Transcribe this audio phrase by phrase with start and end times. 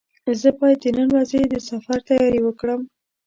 [0.41, 2.81] زه باید د نن ورځې د سفر تیاري وکړم.